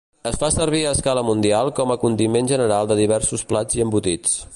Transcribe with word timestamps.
Es 0.27 0.37
fa 0.43 0.47
servir 0.53 0.79
a 0.85 0.93
escala 0.97 1.23
mundial 1.27 1.69
com 1.81 1.93
a 1.93 1.97
condiment 2.05 2.49
general 2.53 2.89
de 2.93 2.97
diversos 3.01 3.45
plats 3.53 3.79
i 3.81 3.85
embotits. 3.87 4.35